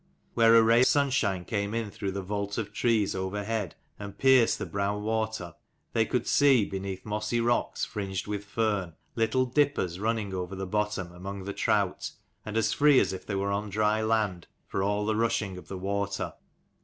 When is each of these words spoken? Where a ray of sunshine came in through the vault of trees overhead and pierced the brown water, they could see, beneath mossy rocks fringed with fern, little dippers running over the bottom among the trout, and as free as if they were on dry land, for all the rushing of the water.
Where 0.33 0.55
a 0.55 0.63
ray 0.63 0.79
of 0.79 0.87
sunshine 0.87 1.45
came 1.45 1.75
in 1.75 1.91
through 1.91 2.13
the 2.13 2.23
vault 2.23 2.57
of 2.57 2.73
trees 2.73 3.13
overhead 3.13 3.75
and 3.99 4.17
pierced 4.17 4.57
the 4.57 4.65
brown 4.65 5.03
water, 5.03 5.53
they 5.93 6.07
could 6.07 6.25
see, 6.25 6.65
beneath 6.65 7.05
mossy 7.05 7.39
rocks 7.39 7.85
fringed 7.85 8.25
with 8.25 8.43
fern, 8.43 8.95
little 9.15 9.45
dippers 9.45 9.99
running 9.99 10.33
over 10.33 10.55
the 10.55 10.65
bottom 10.65 11.11
among 11.11 11.43
the 11.43 11.53
trout, 11.53 12.09
and 12.43 12.57
as 12.57 12.73
free 12.73 12.99
as 12.99 13.13
if 13.13 13.27
they 13.27 13.35
were 13.35 13.51
on 13.51 13.69
dry 13.69 14.01
land, 14.01 14.47
for 14.65 14.81
all 14.81 15.05
the 15.05 15.15
rushing 15.15 15.55
of 15.55 15.67
the 15.67 15.77
water. 15.77 16.33